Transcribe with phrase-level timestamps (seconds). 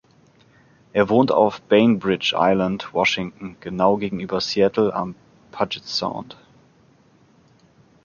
[0.93, 5.13] Er wohnt auf Bainbridge Island, Washington, genau gegenüber Seattle am
[5.51, 6.37] Puget Sound.